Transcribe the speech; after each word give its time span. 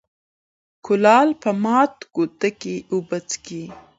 ـ 0.43 0.85
کولال 0.85 1.27
په 1.41 1.49
مات 1.63 1.93
کودي 2.13 2.49
کې 2.61 2.75
اوبه 2.91 3.17
څکي. 3.29 3.63